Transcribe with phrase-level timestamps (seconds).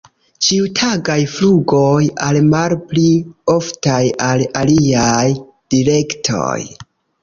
[0.45, 3.05] Ĉiutagaj flugoj al malpli
[3.59, 5.25] oftaj al aliaj
[5.75, 6.61] direktoj.